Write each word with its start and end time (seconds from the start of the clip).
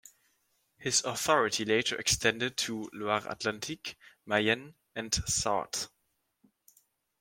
His 0.79 1.03
authority 1.03 1.63
later 1.63 1.95
extended 1.95 2.57
to 2.57 2.89
Loire-atlantique, 2.91 3.93
Mayenne 4.25 4.73
and 4.95 5.11
Sarthe. 5.11 5.89